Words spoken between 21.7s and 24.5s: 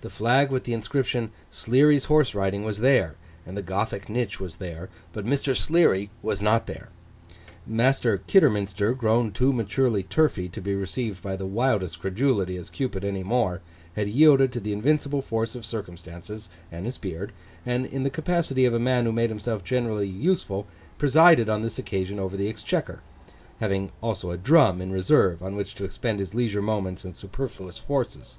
occasion over the exchequer—having also a